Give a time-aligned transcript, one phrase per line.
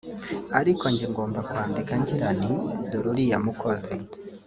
[0.59, 2.51] ariko jye ngomba kwandika ngira nti
[2.89, 3.95] ’dore uriya mukozi